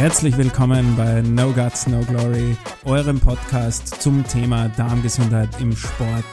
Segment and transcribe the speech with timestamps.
[0.00, 6.24] Herzlich willkommen bei No Guts, No Glory, eurem Podcast zum Thema Darmgesundheit im Sport.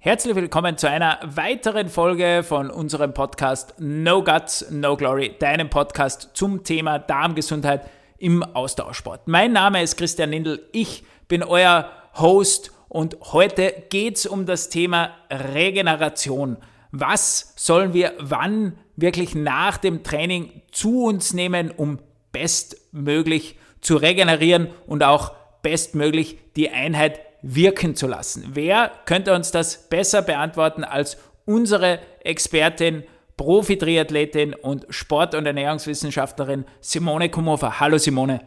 [0.00, 6.30] Herzlich willkommen zu einer weiteren Folge von unserem Podcast No Guts, No Glory, deinem Podcast
[6.34, 7.88] zum Thema Darmgesundheit
[8.18, 9.28] im Ausdauersport.
[9.28, 14.68] Mein Name ist Christian Lindl, ich bin euer Host und heute geht es um das
[14.68, 16.56] Thema Regeneration.
[16.92, 21.98] Was sollen wir wann wirklich nach dem Training zu uns nehmen, um
[22.32, 28.50] bestmöglich zu regenerieren und auch bestmöglich die Einheit wirken zu lassen?
[28.52, 33.04] Wer könnte uns das besser beantworten als unsere Expertin,
[33.36, 37.80] Profi-Triathletin und Sport- und Ernährungswissenschaftlerin Simone Kumhofer?
[37.80, 38.40] Hallo Simone.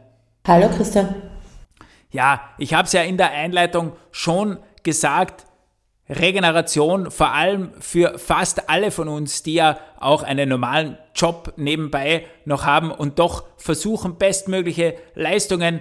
[0.46, 1.16] Hallo Christian.
[2.12, 5.46] Ja, ich habe es ja in der Einleitung schon gesagt,
[6.10, 12.26] Regeneration, vor allem für fast alle von uns, die ja auch einen normalen Job nebenbei
[12.46, 15.80] noch haben und doch versuchen, bestmögliche Leistungen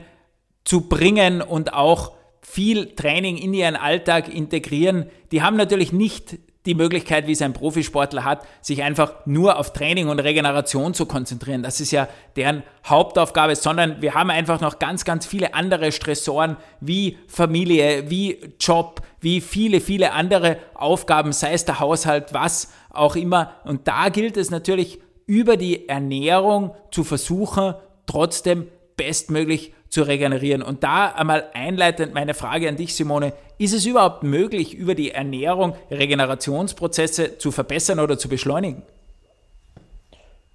[0.65, 6.75] zu bringen und auch viel Training in ihren Alltag integrieren, die haben natürlich nicht die
[6.75, 11.63] Möglichkeit, wie es ein Profisportler hat, sich einfach nur auf Training und Regeneration zu konzentrieren.
[11.63, 16.57] Das ist ja deren Hauptaufgabe, sondern wir haben einfach noch ganz, ganz viele andere Stressoren
[16.81, 23.17] wie Familie, wie Job, wie viele, viele andere Aufgaben, sei es der Haushalt, was auch
[23.17, 23.55] immer.
[23.65, 27.75] Und da gilt es natürlich über die Ernährung zu versuchen,
[28.07, 30.63] trotzdem bestmöglich zu regenerieren.
[30.63, 33.35] Und da einmal einleitend meine Frage an dich, Simone.
[33.59, 38.83] Ist es überhaupt möglich, über die Ernährung Regenerationsprozesse zu verbessern oder zu beschleunigen?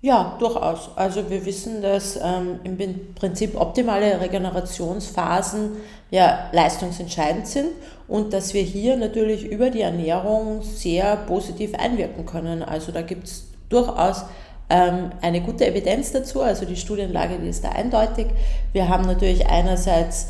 [0.02, 0.90] Ja, durchaus.
[0.96, 5.78] Also wir wissen, dass ähm, im Prinzip optimale Regenerationsphasen
[6.12, 7.70] ja leistungsentscheidend sind
[8.08, 12.64] und dass wir hier natürlich über die Ernährung sehr positiv einwirken können.
[12.64, 14.24] Also da gibt es durchaus
[14.70, 18.28] eine gute Evidenz dazu, also die Studienlage, die ist da eindeutig.
[18.74, 20.28] Wir haben natürlich einerseits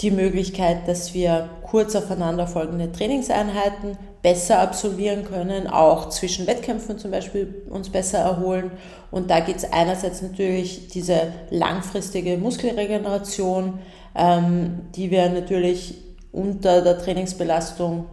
[0.00, 7.62] die Möglichkeit, dass wir kurz aufeinanderfolgende Trainingseinheiten besser absolvieren können, auch zwischen Wettkämpfen zum Beispiel
[7.70, 8.70] uns besser erholen.
[9.10, 13.78] Und da geht es einerseits natürlich diese langfristige Muskelregeneration,
[14.14, 15.94] ähm, die wir natürlich
[16.32, 18.06] unter der Trainingsbelastung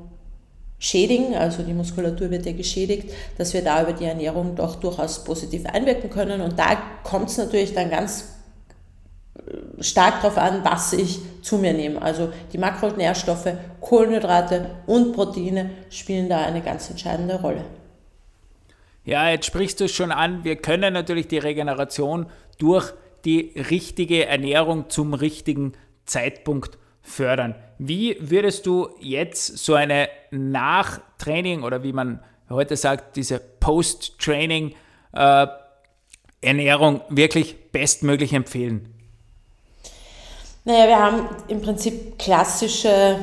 [0.80, 5.24] schädigen, also die Muskulatur wird ja geschädigt, dass wir da über die Ernährung doch durchaus
[5.24, 6.42] positiv einwirken können.
[6.42, 8.36] Und da kommt es natürlich dann ganz
[9.36, 12.02] äh, stark darauf an, was ich zu mir nehme.
[12.02, 17.64] Also die Makronährstoffe, Kohlenhydrate und Proteine spielen da eine ganz entscheidende Rolle.
[19.04, 20.44] Ja, jetzt sprichst du es schon an.
[20.44, 22.28] Wir können natürlich die Regeneration
[22.60, 22.94] durch
[23.26, 25.74] die richtige Ernährung zum richtigen
[26.06, 27.56] Zeitpunkt fördern.
[27.80, 32.20] Wie würdest du jetzt so eine Nachtraining oder wie man
[32.50, 34.76] heute sagt, diese Post-Training
[35.14, 35.48] äh,
[36.42, 38.94] Ernährung wirklich bestmöglich empfehlen?
[40.66, 43.18] Naja, wir haben im Prinzip klassische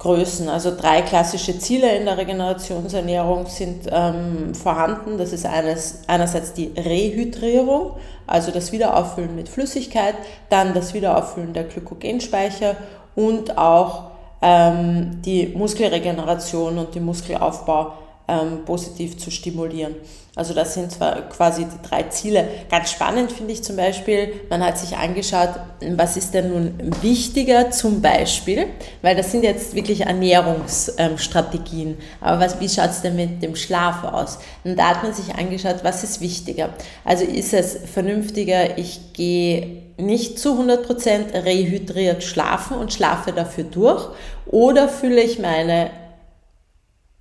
[0.00, 5.18] Größen, also drei klassische Ziele in der Regenerationsernährung sind ähm, vorhanden.
[5.18, 7.96] Das ist eines, einerseits die Rehydrierung,
[8.26, 10.14] also das Wiederauffüllen mit Flüssigkeit,
[10.48, 12.76] dann das Wiederauffüllen der Glykogenspeicher
[13.20, 14.10] und auch
[14.40, 17.92] ähm, die Muskelregeneration und den Muskelaufbau
[18.28, 19.94] ähm, positiv zu stimulieren.
[20.36, 22.48] Also das sind zwar quasi die drei Ziele.
[22.70, 25.50] Ganz spannend finde ich zum Beispiel, man hat sich angeschaut,
[25.96, 28.66] was ist denn nun wichtiger zum Beispiel,
[29.02, 31.98] weil das sind jetzt wirklich Ernährungsstrategien.
[32.20, 34.38] Aber was, wie schaut es denn mit dem Schlaf aus?
[34.64, 36.70] Und da hat man sich angeschaut, was ist wichtiger?
[37.04, 44.08] Also ist es vernünftiger, ich gehe nicht zu 100% rehydriert schlafen und schlafe dafür durch
[44.46, 45.90] oder fülle ich meine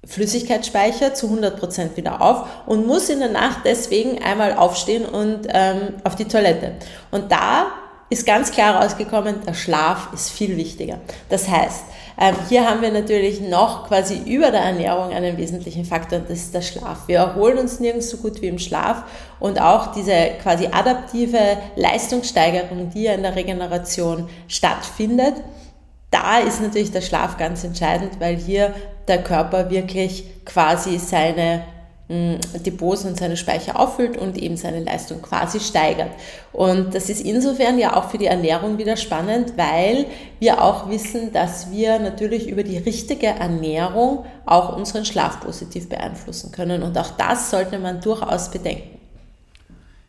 [0.05, 5.95] Flüssigkeitsspeicher zu 100% wieder auf und muss in der Nacht deswegen einmal aufstehen und ähm,
[6.03, 6.73] auf die Toilette.
[7.11, 7.67] Und da
[8.09, 10.99] ist ganz klar rausgekommen, der Schlaf ist viel wichtiger.
[11.29, 11.83] Das heißt,
[12.19, 16.39] ähm, hier haben wir natürlich noch quasi über der Ernährung einen wesentlichen Faktor und das
[16.39, 17.07] ist der Schlaf.
[17.07, 19.03] Wir erholen uns nirgends so gut wie im Schlaf
[19.39, 25.35] und auch diese quasi adaptive Leistungssteigerung, die ja in der Regeneration stattfindet,
[26.11, 28.73] da ist natürlich der Schlaf ganz entscheidend, weil hier
[29.07, 31.63] der Körper wirklich quasi seine
[32.09, 36.09] Depots und seine Speicher auffüllt und eben seine Leistung quasi steigert.
[36.51, 40.07] Und das ist insofern ja auch für die Ernährung wieder spannend, weil
[40.39, 46.51] wir auch wissen, dass wir natürlich über die richtige Ernährung auch unseren Schlaf positiv beeinflussen
[46.51, 46.81] können.
[46.81, 48.97] Und auch das sollte man durchaus bedenken.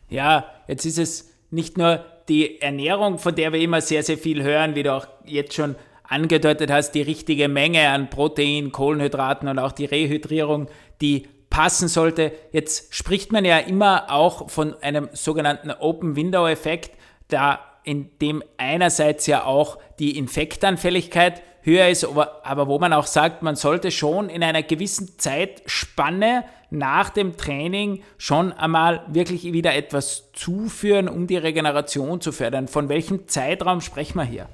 [0.09, 4.41] Ja, jetzt ist es nicht nur die Ernährung, von der wir immer sehr, sehr viel
[4.41, 9.59] hören, wie du auch jetzt schon angedeutet hast, die richtige Menge an Protein, Kohlenhydraten und
[9.59, 10.67] auch die Rehydrierung,
[10.99, 12.31] die passen sollte.
[12.51, 18.43] Jetzt spricht man ja immer auch von einem sogenannten Open Window Effekt, da in dem
[18.57, 24.29] einerseits ja auch die Infektanfälligkeit höher ist, aber, wo man auch sagt, man sollte schon
[24.29, 31.37] in einer gewissen Zeitspanne nach dem Training schon einmal wirklich wieder etwas zuführen, um die
[31.37, 32.67] Regeneration zu fördern.
[32.67, 34.47] Von welchem Zeitraum sprechen wir hier?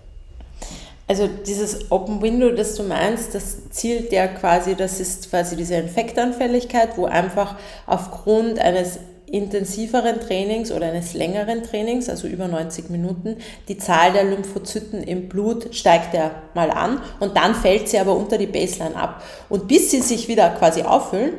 [1.07, 5.75] Also dieses Open Window, das du meinst, das zielt ja quasi, das ist quasi diese
[5.75, 7.56] Infektanfälligkeit, wo einfach
[7.86, 9.00] aufgrund eines
[9.30, 13.38] intensiveren Trainings oder eines längeren Trainings, also über 90 Minuten,
[13.68, 18.15] die Zahl der Lymphozyten im Blut steigt ja mal an und dann fällt sie aber
[18.15, 19.24] unter die Baseline ab.
[19.50, 21.33] Und bis sie sich wieder quasi auffüllen,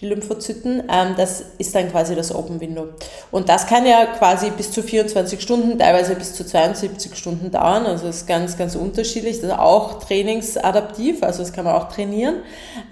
[0.00, 2.88] die Lymphozyten, ähm, das ist dann quasi das Open Window.
[3.30, 7.84] Und das kann ja quasi bis zu 24 Stunden, teilweise bis zu 72 Stunden dauern.
[7.84, 9.40] Also ist ganz, ganz unterschiedlich.
[9.40, 12.36] Das ist auch trainingsadaptiv, also das kann man auch trainieren.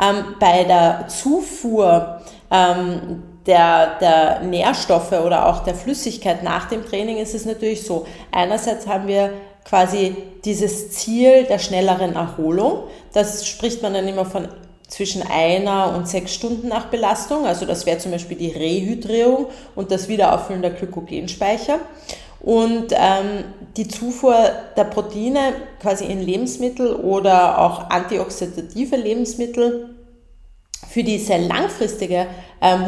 [0.02, 2.20] Ähm, bei der Zufuhr
[2.50, 8.06] ähm, der, der Nährstoffe oder auch der Flüssigkeit nach dem Training ist es natürlich so.
[8.31, 9.32] Einerseits haben wir
[9.64, 12.84] quasi dieses Ziel der schnelleren Erholung.
[13.14, 14.49] Das spricht man dann immer von
[14.88, 17.46] zwischen einer und sechs Stunden nach Belastung.
[17.46, 19.46] Also das wäre zum Beispiel die Rehydrierung
[19.76, 21.79] und das Wiederauffüllen der Glykogenspeicher.
[22.40, 23.44] Und ähm,
[23.76, 24.37] die Zufuhr
[24.76, 29.94] der Proteine quasi in Lebensmittel oder auch antioxidative Lebensmittel
[30.88, 32.26] für die sehr langfristige
[32.61, 32.79] äh,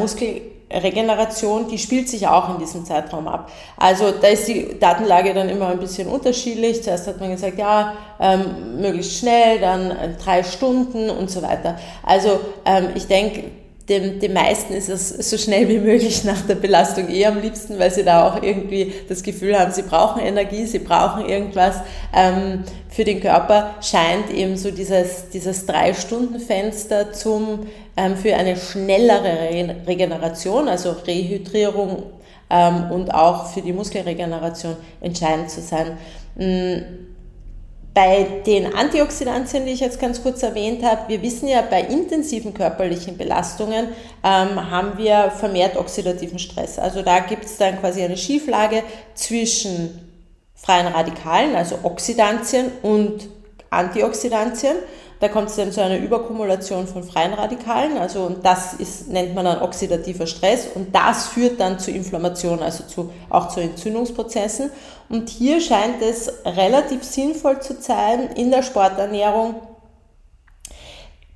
[0.71, 3.51] Muskelregeneration, die spielt sich auch in diesem Zeitraum ab.
[3.77, 6.83] Also da ist die Datenlage dann immer ein bisschen unterschiedlich.
[6.83, 11.77] Zuerst hat man gesagt, ja, ähm, möglichst schnell, dann äh, drei Stunden und so weiter.
[12.03, 13.43] Also ähm, ich denke,
[13.91, 17.77] dem, den meisten ist es so schnell wie möglich nach der Belastung eh am liebsten,
[17.77, 21.75] weil sie da auch irgendwie das Gefühl haben, sie brauchen Energie, sie brauchen irgendwas.
[22.15, 27.67] Ähm, für den Körper scheint eben so dieses, dieses Drei-Stunden-Fenster zum,
[27.97, 32.03] ähm, für eine schnellere Re Regeneration, also Rehydrierung
[32.49, 35.97] ähm, und auch für die Muskelregeneration entscheidend zu sein.
[36.35, 37.10] Mhm
[37.93, 42.53] bei den Antioxidantien, die ich jetzt ganz kurz erwähnt habe, wir wissen ja, bei intensiven
[42.53, 43.89] körperlichen Belastungen
[44.23, 46.79] ähm, haben wir vermehrt oxidativen Stress.
[46.79, 48.83] Also da gibt es dann quasi eine Schieflage
[49.13, 50.09] zwischen
[50.55, 53.27] freien Radikalen, also Oxidantien und
[53.71, 54.75] Antioxidantien.
[55.19, 59.35] Da kommt es dann zu einer Überkumulation von freien Radikalen, also und das ist, nennt
[59.35, 64.71] man dann oxidativer Stress und das führt dann zu Inflammation, also zu, auch zu Entzündungsprozessen.
[65.09, 69.55] Und hier scheint es relativ sinnvoll zu sein, in der Sporternährung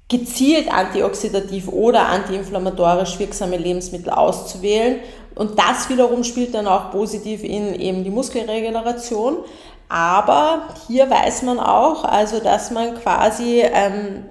[0.08, 5.00] gezielt antioxidativ oder antiinflammatorisch wirksame Lebensmittel auszuwählen.
[5.36, 9.38] Und das wiederum spielt dann auch positiv in eben die Muskelregeneration.
[9.90, 14.26] Aber hier weiß man auch, also dass man quasi ähm,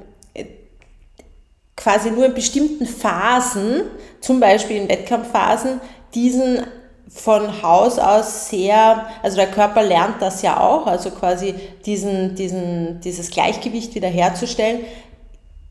[1.77, 3.83] quasi nur in bestimmten Phasen,
[4.21, 5.81] zum Beispiel in Wettkampfphasen,
[6.15, 6.65] diesen
[7.09, 11.55] von Haus aus sehr, also der Körper lernt das ja auch, also quasi
[11.85, 14.81] diesen, diesen, dieses Gleichgewicht wiederherzustellen,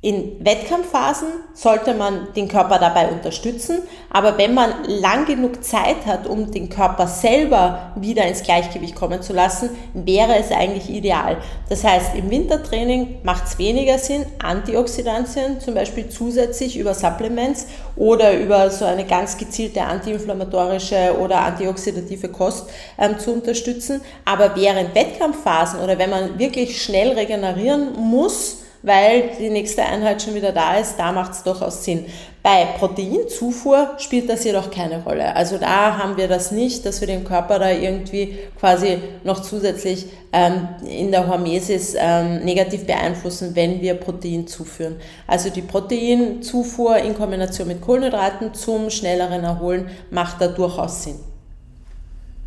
[0.03, 6.27] in Wettkampfphasen sollte man den Körper dabei unterstützen, aber wenn man lang genug Zeit hat,
[6.27, 11.37] um den Körper selber wieder ins Gleichgewicht kommen zu lassen, wäre es eigentlich ideal.
[11.69, 18.37] Das heißt, im Wintertraining macht es weniger Sinn, Antioxidantien zum Beispiel zusätzlich über Supplements oder
[18.37, 24.01] über so eine ganz gezielte antiinflammatorische oder antioxidative Kost ähm, zu unterstützen.
[24.25, 30.35] Aber während Wettkampfphasen oder wenn man wirklich schnell regenerieren muss, weil die nächste Einheit schon
[30.35, 32.05] wieder da ist, da macht es durchaus Sinn.
[32.43, 35.33] Bei Proteinzufuhr spielt das jedoch keine Rolle.
[35.33, 40.07] Also da haben wir das nicht, dass wir den Körper da irgendwie quasi noch zusätzlich
[40.33, 44.97] ähm, in der Hormesis ähm, negativ beeinflussen, wenn wir Protein zuführen.
[45.25, 51.19] Also die Proteinzufuhr in Kombination mit Kohlenhydraten zum schnelleren Erholen macht da durchaus Sinn.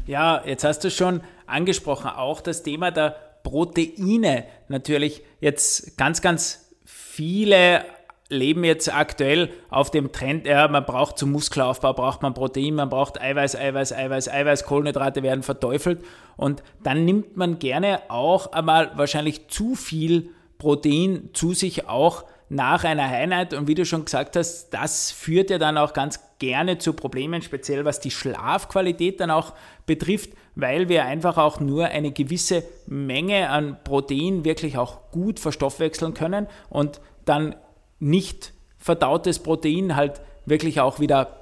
[0.07, 3.17] Ja, jetzt hast du schon angesprochen, auch das Thema der
[3.47, 4.45] Proteine.
[4.67, 7.85] Natürlich jetzt ganz, ganz viele
[8.29, 12.89] leben jetzt aktuell auf dem Trend, ja, man braucht zum Muskelaufbau, braucht man Protein, man
[12.89, 16.05] braucht Eiweiß, Eiweiß, Eiweiß, Eiweiß, Kohlenhydrate werden verteufelt.
[16.37, 22.85] Und dann nimmt man gerne auch einmal wahrscheinlich zu viel Protein zu sich auch nach
[22.85, 26.79] einer Einheit und wie du schon gesagt hast, das führt ja dann auch ganz gerne
[26.79, 29.55] zu Problemen, speziell was die Schlafqualität dann auch
[29.87, 36.15] betrifft, weil wir einfach auch nur eine gewisse Menge an Protein wirklich auch gut verstoffwechseln
[36.15, 37.57] können und dann
[37.99, 41.37] nicht verdautes Protein halt wirklich auch wieder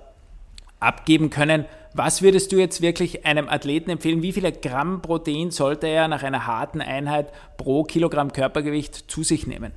[0.80, 1.66] abgeben können.
[1.92, 4.22] Was würdest du jetzt wirklich einem Athleten empfehlen?
[4.22, 9.46] Wie viele Gramm Protein sollte er nach einer harten Einheit pro Kilogramm Körpergewicht zu sich
[9.46, 9.72] nehmen?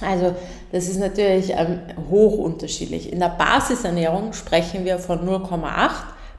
[0.00, 0.34] Also
[0.72, 3.12] das ist natürlich ähm, hoch unterschiedlich.
[3.12, 5.90] In der Basisernährung sprechen wir von 0,8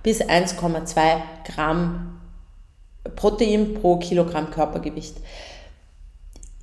[0.04, 0.96] bis 1,2
[1.46, 2.20] Gramm
[3.16, 5.16] Protein pro Kilogramm Körpergewicht.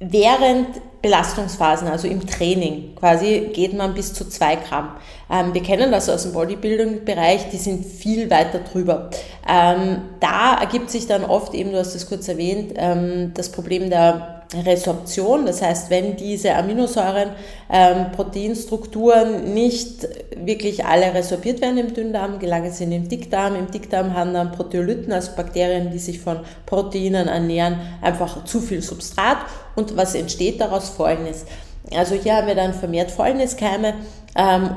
[0.05, 0.67] Während
[1.01, 4.97] Belastungsphasen, also im Training, quasi geht man bis zu 2 Gramm.
[5.31, 9.11] Ähm, wir kennen das aus dem Bodybuilding-Bereich, die sind viel weiter drüber.
[9.49, 13.91] Ähm, da ergibt sich dann oft eben, du hast es kurz erwähnt, ähm, das Problem
[13.91, 17.31] der Resorption, das heißt, wenn diese Aminosäuren,
[17.71, 20.07] ähm, Proteinstrukturen nicht
[20.37, 23.57] wirklich alle resorbiert werden im Dünndarm, gelangen sie in den Dickdarm.
[23.57, 28.83] Im Dickdarm haben dann Proteolyten, also Bakterien, die sich von Proteinen ernähren, einfach zu viel
[28.83, 29.39] Substrat
[29.75, 31.47] und was entsteht daraus folgendes.
[31.95, 33.95] Also hier haben wir dann vermehrt Fäulniskeime,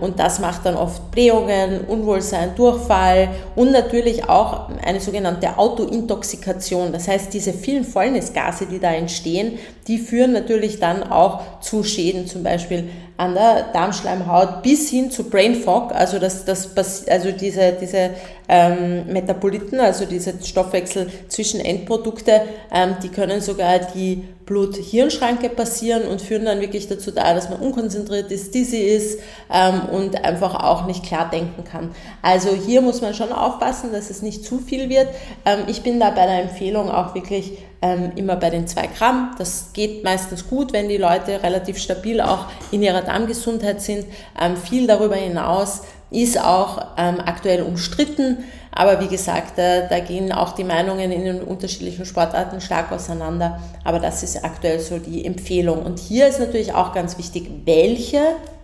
[0.01, 6.91] und das macht dann oft Blähungen, Unwohlsein, Durchfall und natürlich auch eine sogenannte Autointoxikation.
[6.91, 9.57] Das heißt, diese vielen Fäulnisgase, die da entstehen,
[9.87, 15.29] die führen natürlich dann auch zu Schäden, zum Beispiel an der Darmschleimhaut bis hin zu
[15.29, 16.75] Brain Fog, also, das, das,
[17.07, 18.11] also diese, diese
[18.49, 22.41] ähm, Metaboliten, also diese Stoffwechsel-Zwischenendprodukte,
[22.73, 27.59] ähm, die können sogar die Blut-Hirn-Schranke passieren und führen dann wirklich dazu da, dass man
[27.59, 29.19] unkonzentriert ist, dizzy ist
[29.51, 31.95] ähm, und einfach auch nicht klar denken kann.
[32.21, 35.07] Also hier muss man schon aufpassen, dass es nicht zu viel wird.
[35.45, 39.35] Ähm, ich bin da bei der Empfehlung auch wirklich ähm, immer bei den zwei Gramm.
[39.37, 44.05] Das geht meistens gut, wenn die Leute relativ stabil auch in ihrer Darmgesundheit sind.
[44.41, 48.43] Ähm, viel darüber hinaus ist auch ähm, aktuell umstritten.
[48.71, 53.61] Aber wie gesagt, da, da, gehen auch die Meinungen in den unterschiedlichen Sportarten stark auseinander.
[53.83, 55.83] Aber das ist aktuell so die Empfehlung.
[55.83, 58.21] Und hier ist natürlich auch ganz wichtig, welche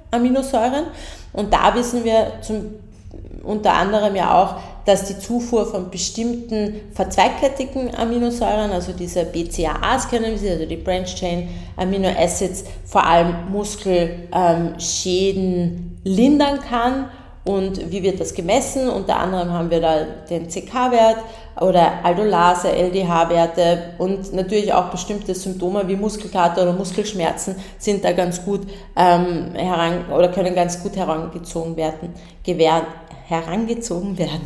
[0.10, 0.86] Aminosäuren.
[1.32, 2.74] Und da wissen wir zum,
[3.44, 10.41] unter anderem ja auch, dass die Zufuhr von bestimmten verzweigkettigen Aminosäuren, also diese BCAAs kennen
[10.41, 17.10] wir, also die Branch Chain Amino Acids, vor allem Muskelschäden lindern kann
[17.43, 18.88] und wie wird das gemessen?
[18.88, 21.17] Unter anderem haben wir da den CK-Wert
[21.60, 28.45] oder Aldolase, LDH-Werte und natürlich auch bestimmte Symptome wie Muskelkater oder Muskelschmerzen sind da ganz
[28.45, 28.62] gut
[28.95, 32.86] ähm, heran oder können ganz gut herangezogen werden, gewähren,
[33.27, 34.41] herangezogen werden.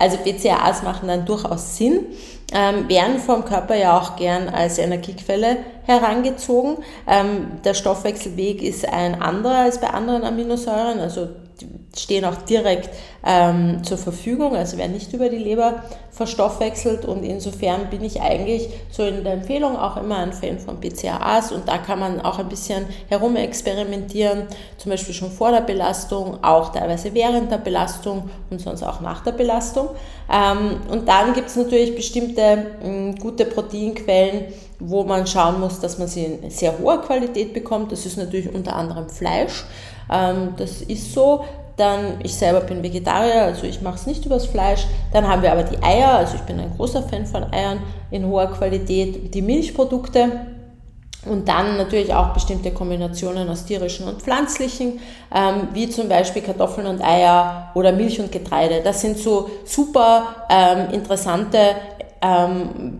[0.00, 2.06] Also BCAAs machen dann durchaus Sinn,
[2.52, 6.78] ähm, werden vom Körper ja auch gern als Energiequelle herangezogen.
[7.06, 11.28] Ähm, der Stoffwechselweg ist ein anderer als bei anderen Aminosäuren, also
[11.96, 12.88] stehen auch direkt
[13.24, 18.68] ähm, zur Verfügung, also werden nicht über die Leber verstoffwechselt und insofern bin ich eigentlich
[18.90, 22.38] so in der Empfehlung auch immer ein Fan von BCAAs und da kann man auch
[22.38, 24.44] ein bisschen herumexperimentieren,
[24.78, 29.22] zum Beispiel schon vor der Belastung, auch teilweise während der Belastung und sonst auch nach
[29.22, 29.88] der Belastung.
[30.32, 35.98] Ähm, und dann gibt es natürlich bestimmte äh, gute Proteinquellen, wo man schauen muss, dass
[35.98, 37.92] man sie in sehr hoher Qualität bekommt.
[37.92, 39.64] Das ist natürlich unter anderem Fleisch.
[40.10, 41.44] Ähm, das ist so.
[41.80, 44.86] Dann, ich selber bin Vegetarier, also ich mache es nicht übers Fleisch.
[45.14, 47.78] Dann haben wir aber die Eier, also ich bin ein großer Fan von Eiern
[48.10, 49.32] in hoher Qualität.
[49.32, 50.30] Die Milchprodukte,
[51.26, 55.00] und dann natürlich auch bestimmte Kombinationen aus tierischen und pflanzlichen,
[55.34, 58.80] ähm, wie zum Beispiel Kartoffeln und Eier oder Milch und Getreide.
[58.82, 61.58] Das sind so super ähm, interessante
[62.22, 62.99] ähm,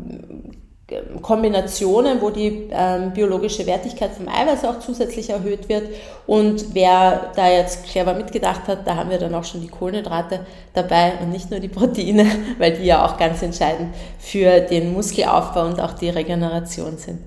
[1.23, 5.89] Kombinationen, wo die ähm, biologische Wertigkeit vom Eiweiß auch zusätzlich erhöht wird.
[6.27, 10.47] Und wer da jetzt clever mitgedacht hat, da haben wir dann auch schon die Kohlenhydrate
[10.73, 12.27] dabei und nicht nur die Proteine,
[12.59, 17.21] weil die ja auch ganz entscheidend für den Muskelaufbau und auch die Regeneration sind.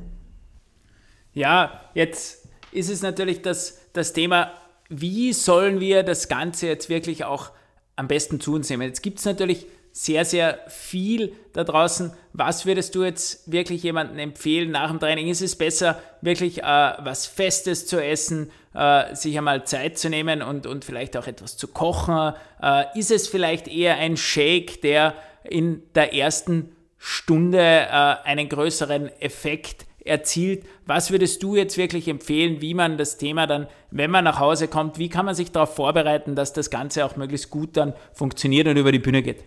[1.34, 4.52] Ja, jetzt ist es natürlich das, das Thema,
[4.90, 7.52] wie sollen wir das Ganze jetzt wirklich auch
[7.96, 8.84] am besten zu uns nehmen?
[8.84, 12.12] Jetzt gibt es natürlich sehr, sehr viel da draußen.
[12.34, 15.28] Was würdest du jetzt wirklich jemandem empfehlen nach dem Training?
[15.28, 20.42] Ist es besser, wirklich äh, was Festes zu essen, äh, sich einmal Zeit zu nehmen
[20.42, 22.34] und, und vielleicht auch etwas zu kochen?
[22.62, 29.10] Äh, ist es vielleicht eher ein Shake, der in der ersten Stunde äh, einen größeren
[29.22, 30.66] Effekt erzielt.
[30.88, 34.68] Was würdest du jetzt wirklich empfehlen, wie man das Thema dann, wenn man nach Hause
[34.68, 38.68] kommt, wie kann man sich darauf vorbereiten, dass das Ganze auch möglichst gut dann funktioniert
[38.68, 39.44] und über die Bühne geht?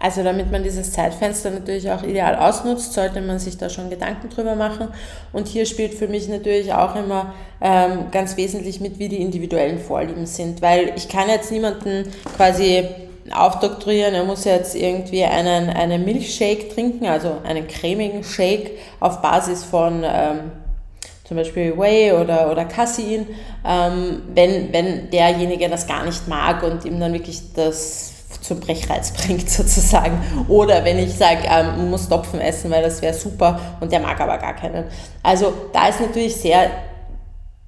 [0.00, 4.28] Also damit man dieses Zeitfenster natürlich auch ideal ausnutzt, sollte man sich da schon Gedanken
[4.28, 4.88] drüber machen.
[5.32, 9.78] Und hier spielt für mich natürlich auch immer ähm, ganz wesentlich mit, wie die individuellen
[9.78, 12.04] Vorlieben sind, weil ich kann jetzt niemanden
[12.36, 12.84] quasi
[13.32, 19.64] aufdoktrieren, er muss jetzt irgendwie einen, einen Milchshake trinken, also einen cremigen Shake auf Basis
[19.64, 20.52] von ähm,
[21.24, 23.26] zum Beispiel Whey oder, oder Casein,
[23.66, 29.12] ähm, wenn, wenn derjenige das gar nicht mag und ihm dann wirklich das zum Brechreiz
[29.26, 30.46] bringt sozusagen.
[30.48, 34.00] Oder wenn ich sage, ähm, man muss Topfen essen, weil das wäre super und der
[34.00, 34.84] mag aber gar keinen.
[35.22, 36.70] Also da ist natürlich sehr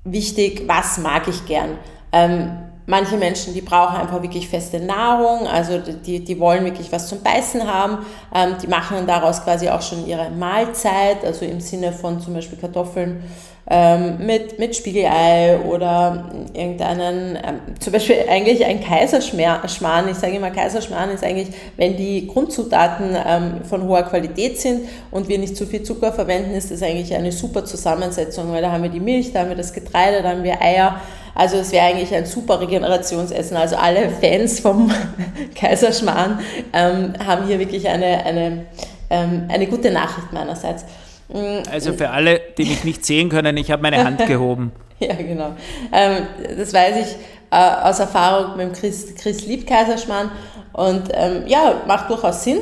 [0.05, 1.79] wichtig, was mag ich gern.
[2.13, 2.51] Ähm,
[2.87, 7.23] manche Menschen, die brauchen einfach wirklich feste Nahrung, also die, die wollen wirklich was zum
[7.23, 7.99] Beißen haben.
[8.35, 12.59] Ähm, die machen daraus quasi auch schon ihre Mahlzeit, also im Sinne von zum Beispiel
[12.59, 13.23] Kartoffeln
[13.69, 20.51] ähm, mit, mit Spiegelei oder irgendeinen, ähm, zum Beispiel eigentlich ein Kaiserschmarrn, ich sage immer
[20.51, 25.67] Kaiserschmarrn ist eigentlich, wenn die Grundzutaten ähm, von hoher Qualität sind und wir nicht zu
[25.67, 29.33] viel Zucker verwenden, ist das eigentlich eine super Zusammensetzung, weil da haben wir die Milch,
[29.33, 31.01] da haben wir das Getreide, da haben wir Eier,
[31.35, 33.57] also es wäre eigentlich ein super Regenerationsessen.
[33.57, 34.91] Also alle Fans vom
[35.55, 36.41] Kaiserschmarrn
[36.73, 38.67] ähm, haben hier wirklich eine, eine,
[39.11, 40.85] ähm, eine gute Nachricht meinerseits.
[41.33, 44.73] Mm, also für alle, die mich nicht sehen können, ich habe meine Hand gehoben.
[44.99, 45.55] ja, genau.
[45.93, 47.17] Ähm, das weiß ich
[47.51, 50.31] äh, aus Erfahrung mit dem Chris, Chris liebt Kaiserschmarrn
[50.73, 52.61] und ähm, ja, macht durchaus Sinn.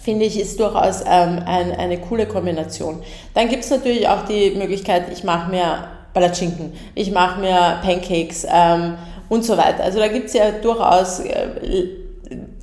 [0.00, 3.02] Finde ich, ist durchaus ähm, ein, eine coole Kombination.
[3.34, 8.44] Dann gibt es natürlich auch die Möglichkeit, ich mache mir Palatschinken, ich mache mir Pancakes
[8.52, 8.94] ähm,
[9.28, 9.84] und so weiter.
[9.84, 11.86] Also da gibt es ja durchaus äh,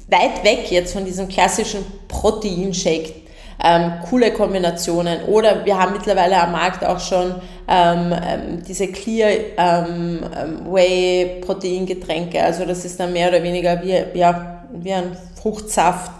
[0.10, 3.14] weit weg jetzt von diesem klassischen Proteinshake
[3.64, 5.24] ähm, coole Kombinationen.
[5.26, 7.36] Oder wir haben mittlerweile am Markt auch schon
[7.68, 12.42] ähm, ähm, diese Clear ähm, ähm, Whey Proteingetränke.
[12.42, 16.12] Also das ist dann mehr oder weniger wie, ja, wie ein Fruchtsaft.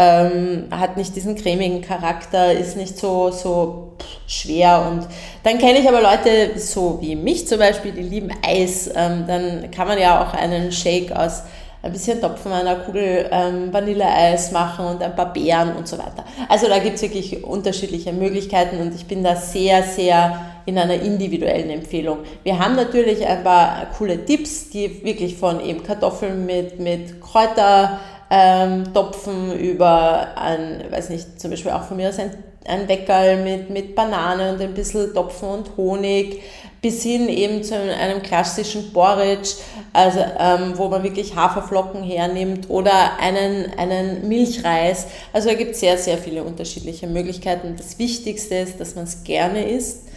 [0.00, 3.94] Ähm, hat nicht diesen cremigen Charakter, ist nicht so, so
[4.28, 4.86] schwer.
[4.88, 5.08] Und
[5.42, 8.88] dann kenne ich aber Leute, so wie mich zum Beispiel, die lieben Eis.
[8.94, 11.42] Ähm, dann kann man ja auch einen Shake aus
[11.88, 16.24] ein bisschen Topfen einer Kugel ähm, Vanilleeis machen und ein paar Beeren und so weiter.
[16.48, 21.00] Also da gibt es wirklich unterschiedliche Möglichkeiten und ich bin da sehr, sehr in einer
[21.00, 22.18] individuellen Empfehlung.
[22.42, 28.00] Wir haben natürlich ein paar coole Tipps, die wirklich von eben Kartoffeln mit, mit Kräuter
[28.30, 32.32] ähm, Topfen über ein, weiß nicht, zum Beispiel auch von mir aus ein,
[32.66, 36.42] ein Weckerl mit, mit Banane und ein bisschen Topfen und Honig,
[36.80, 39.54] bis hin eben zu einem klassischen Porridge,
[39.92, 45.06] also ähm, wo man wirklich Haferflocken hernimmt oder einen, einen Milchreis.
[45.32, 47.74] Also da gibt es sehr, sehr viele unterschiedliche Möglichkeiten.
[47.76, 50.08] Das Wichtigste ist, dass man es gerne isst,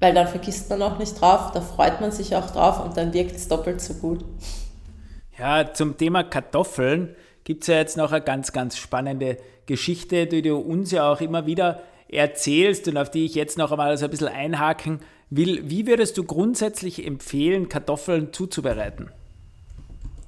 [0.00, 3.14] weil dann vergisst man auch nicht drauf, da freut man sich auch drauf und dann
[3.14, 4.24] wirkt es doppelt so gut.
[5.38, 10.42] Ja, zum Thema Kartoffeln gibt es ja jetzt noch eine ganz, ganz spannende Geschichte, die
[10.42, 14.04] du uns ja auch immer wieder erzählst und auf die ich jetzt noch einmal so
[14.04, 15.00] ein bisschen einhaken
[15.36, 15.68] will.
[15.68, 19.10] Wie würdest du grundsätzlich empfehlen, Kartoffeln zuzubereiten?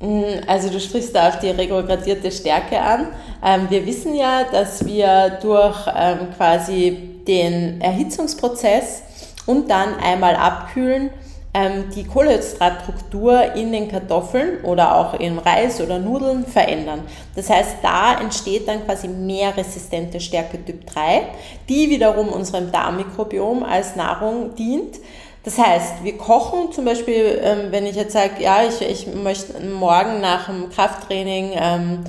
[0.00, 3.08] Mm, also du sprichst da auf die retrogradierte Stärke an.
[3.44, 9.02] Ähm, wir wissen ja, dass wir durch ähm, quasi den Erhitzungsprozess
[9.46, 11.10] und dann einmal abkühlen
[11.54, 17.02] ähm, die Kohlenhydratstruktur in den Kartoffeln oder auch im Reis oder Nudeln verändern.
[17.36, 21.22] Das heißt, da entsteht dann quasi mehr resistente Stärke Typ 3,
[21.68, 24.98] die wiederum unserem Darmmikrobiom als Nahrung dient.
[25.44, 29.60] Das heißt, wir kochen zum Beispiel, ähm, wenn ich jetzt sage, ja, ich, ich möchte
[29.60, 32.04] morgen nach dem Krafttraining ähm,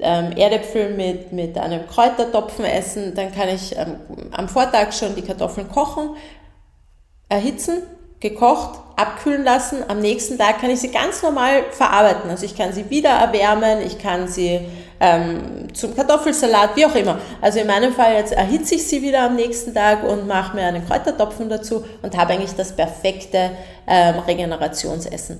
[0.00, 3.96] ähm, Erdäpfel mit, mit einem Kräutertopfen essen, dann kann ich ähm,
[4.32, 6.16] am Vortag schon die Kartoffeln kochen,
[7.28, 7.82] erhitzen,
[8.18, 9.78] gekocht, abkühlen lassen.
[9.88, 12.30] Am nächsten Tag kann ich sie ganz normal verarbeiten.
[12.30, 14.60] Also ich kann sie wieder erwärmen, ich kann sie
[15.00, 17.18] ähm, zum Kartoffelsalat, wie auch immer.
[17.40, 20.66] Also in meinem Fall jetzt erhitze ich sie wieder am nächsten Tag und mache mir
[20.66, 23.50] einen Kräutertopfen dazu und habe eigentlich das perfekte
[23.86, 25.38] ähm, Regenerationsessen.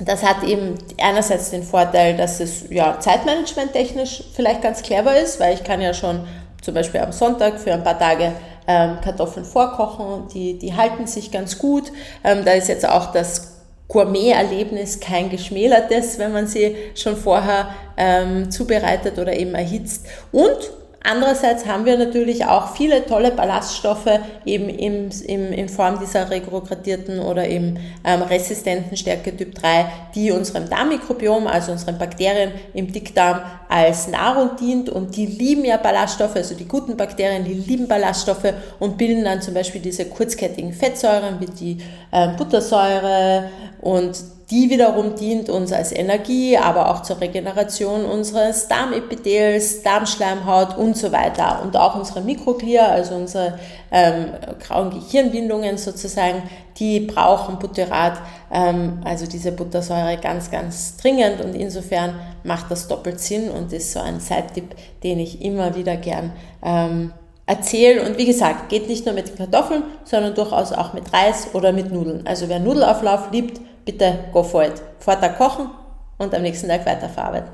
[0.00, 5.40] Das hat eben einerseits den Vorteil, dass es ja, Zeitmanagement technisch vielleicht ganz clever ist,
[5.40, 6.26] weil ich kann ja schon
[6.62, 8.32] zum Beispiel am Sonntag für ein paar Tage
[8.68, 11.90] ähm, Kartoffeln vorkochen, die, die halten sich ganz gut.
[12.22, 13.56] Ähm, da ist jetzt auch das
[13.88, 20.06] Gourmet-Erlebnis kein geschmälertes, wenn man sie schon vorher ähm, zubereitet oder eben erhitzt.
[20.30, 20.70] Und
[21.10, 24.10] Andererseits haben wir natürlich auch viele tolle Ballaststoffe
[24.44, 30.32] eben im, im, in Form dieser retrogradierten oder eben ähm, resistenten Stärke Typ 3, die
[30.32, 33.40] unserem Darmmikrobiom, also unseren Bakterien im Dickdarm
[33.70, 34.90] als Nahrung dient.
[34.90, 39.40] Und die lieben ja Ballaststoffe, also die guten Bakterien, die lieben Ballaststoffe und bilden dann
[39.40, 41.78] zum Beispiel diese kurzkettigen Fettsäuren wie die
[42.12, 43.48] ähm, Buttersäure
[43.80, 44.14] und
[44.50, 51.12] die wiederum dient uns als Energie, aber auch zur Regeneration unseres Darmepithels, Darmschleimhaut und so
[51.12, 51.60] weiter.
[51.62, 53.58] Und auch unsere Mikroglia, also unsere
[53.90, 54.32] ähm,
[54.66, 56.44] grauen Gehirnbindungen sozusagen,
[56.78, 61.42] die brauchen Butterat, ähm, also diese Buttersäure ganz, ganz dringend.
[61.42, 65.96] Und insofern macht das doppelt Sinn und ist so ein Zeittipp, den ich immer wieder
[65.96, 66.32] gern
[66.62, 67.12] ähm,
[67.44, 68.02] erzähle.
[68.08, 71.92] Und wie gesagt, geht nicht nur mit Kartoffeln, sondern durchaus auch mit Reis oder mit
[71.92, 72.26] Nudeln.
[72.26, 74.82] Also wer Nudelauflauf liebt, bitte go for it.
[74.98, 75.70] Vortag kochen
[76.18, 77.50] und am nächsten Tag weiterverarbeiten.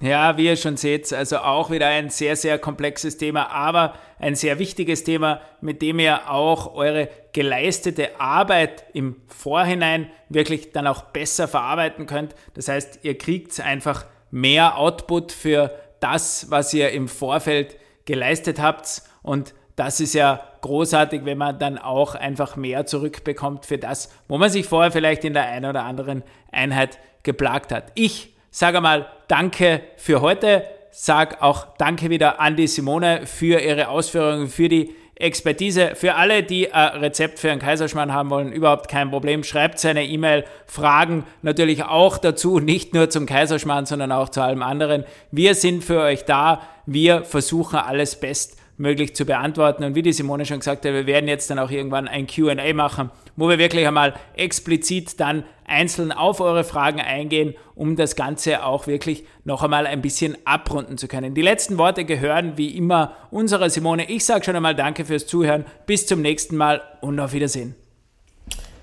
[0.00, 4.34] Ja, wie ihr schon seht, also auch wieder ein sehr, sehr komplexes Thema, aber ein
[4.34, 11.02] sehr wichtiges Thema, mit dem ihr auch eure geleistete Arbeit im Vorhinein wirklich dann auch
[11.02, 12.34] besser verarbeiten könnt.
[12.54, 19.02] Das heißt, ihr kriegt einfach mehr Output für das, was ihr im Vorfeld geleistet habt
[19.22, 24.38] und das ist ja großartig, wenn man dann auch einfach mehr zurückbekommt für das, wo
[24.38, 27.92] man sich vorher vielleicht in der einen oder anderen Einheit geplagt hat.
[27.94, 33.88] Ich sage mal Danke für heute, sage auch Danke wieder an die Simone für ihre
[33.88, 35.94] Ausführungen, für die Expertise.
[35.94, 39.44] Für alle, die ein Rezept für einen Kaiserschmarrn haben wollen, überhaupt kein Problem.
[39.44, 44.62] Schreibt seine E-Mail, Fragen natürlich auch dazu, nicht nur zum Kaiserschmarrn, sondern auch zu allem
[44.62, 45.04] anderen.
[45.30, 46.62] Wir sind für euch da.
[46.86, 49.84] Wir versuchen alles best möglich zu beantworten.
[49.84, 52.74] Und wie die Simone schon gesagt hat, wir werden jetzt dann auch irgendwann ein QA
[52.74, 58.64] machen, wo wir wirklich einmal explizit dann einzeln auf eure Fragen eingehen, um das Ganze
[58.64, 61.32] auch wirklich noch einmal ein bisschen abrunden zu können.
[61.32, 64.10] Die letzten Worte gehören wie immer unserer Simone.
[64.10, 65.64] Ich sage schon einmal Danke fürs Zuhören.
[65.86, 67.76] Bis zum nächsten Mal und auf Wiedersehen.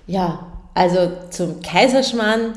[0.06, 2.54] Ja, also zum Kaiserschmarrn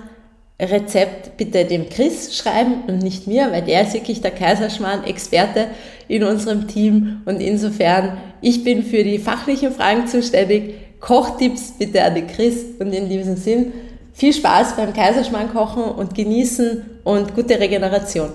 [0.72, 5.68] Rezept bitte dem Chris schreiben und nicht mir, weil der ist wirklich der Kaiserschmarrn-Experte
[6.08, 10.76] in unserem Team und insofern, ich bin für die fachlichen Fragen zuständig.
[11.00, 13.74] Kochtipps bitte an den Chris und in diesem Sinn
[14.14, 18.30] viel Spaß beim Kaiserschmarrn kochen und genießen und gute Regeneration.